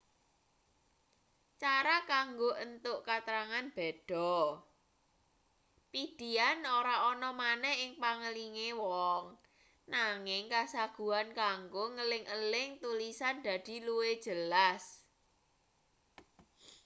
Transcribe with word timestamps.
cara 1.61 1.97
kanggo 2.11 2.49
entuk 2.65 2.99
katrangan 3.07 3.65
beda 3.77 4.35
pidihan 5.91 6.59
ora 6.79 6.95
ana 7.11 7.29
maneh 7.41 7.75
ing 7.83 7.91
pangelinge 8.03 8.69
wong 8.85 9.23
nanging 9.93 10.43
kasaguhan 10.53 11.29
kanggo 11.41 11.83
ngeling-eling 11.95 12.69
tulisan 12.83 13.35
dadi 13.45 13.75
luwih 13.87 14.15
jelas 14.27 14.81